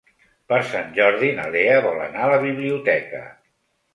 Per 0.51 0.57
Sant 0.69 0.87
Jordi 0.95 1.29
na 1.41 1.45
Lea 1.57 1.77
vol 1.87 2.01
anar 2.07 2.25
a 2.27 2.31
la 2.33 2.39
biblioteca. 2.47 3.21